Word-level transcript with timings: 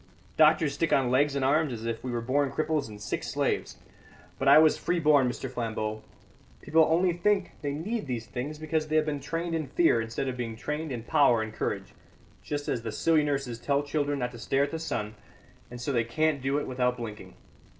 Doctors 0.35 0.73
stick 0.73 0.91
on 0.91 1.11
legs 1.11 1.35
and 1.35 1.45
arms 1.45 1.71
as 1.71 1.85
if 1.85 2.03
we 2.03 2.09
were 2.09 2.21
born 2.21 2.51
cripples 2.51 2.89
and 2.89 2.99
sick 2.99 3.21
slaves. 3.21 3.77
But 4.39 4.47
I 4.47 4.57
was 4.57 4.75
free 4.75 4.99
born, 4.99 5.29
Mr. 5.29 5.47
Flambeau! 5.47 6.01
People 6.59 6.87
only 6.89 7.13
think 7.13 7.51
they 7.61 7.73
need 7.75 8.07
these 8.07 8.25
things 8.25 8.57
because 8.57 8.87
they 8.87 8.95
have 8.95 9.05
been 9.05 9.19
trained 9.19 9.53
in 9.53 9.67
fear 9.67 10.01
instead 10.01 10.27
of 10.27 10.35
being 10.37 10.55
trained 10.55 10.91
in 10.91 11.03
power 11.03 11.43
and 11.43 11.53
courage, 11.53 11.93
just 12.41 12.67
as 12.67 12.81
the 12.81 12.91
silly 12.91 13.23
nurses 13.23 13.59
tell 13.59 13.83
children 13.83 14.17
not 14.17 14.31
to 14.31 14.39
stare 14.39 14.63
at 14.63 14.71
the 14.71 14.79
sun, 14.79 15.13
and 15.69 15.79
so 15.79 15.91
they 15.91 16.03
can't 16.03 16.41
do 16.41 16.57
it 16.57 16.65
without 16.65 16.97
blinking. 16.97 17.35